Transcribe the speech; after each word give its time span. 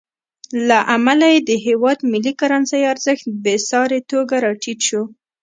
له 0.67 0.77
امله 0.95 1.25
یې 1.33 1.39
د 1.49 1.51
هېواد 1.65 1.99
ملي 2.11 2.33
کرنسۍ 2.39 2.81
ارزښت 2.93 3.25
بېساري 3.43 3.99
توګه 4.11 4.35
راټیټ 4.45 4.79
شو. 4.87 5.01